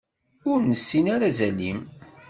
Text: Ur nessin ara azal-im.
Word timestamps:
Ur 0.51 0.59
nessin 0.69 1.05
ara 1.15 1.25
azal-im. 1.29 1.79